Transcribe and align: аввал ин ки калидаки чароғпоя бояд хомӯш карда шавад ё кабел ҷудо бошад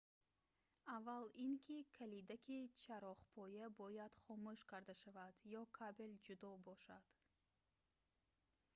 аввал 0.95 1.25
ин 1.43 1.51
ки 1.65 1.77
калидаки 1.97 2.57
чароғпоя 2.83 3.67
бояд 3.81 4.13
хомӯш 4.23 4.59
карда 4.71 4.93
шавад 5.01 5.33
ё 5.59 5.63
кабел 5.77 6.11
ҷудо 6.25 6.49
бошад 6.67 7.05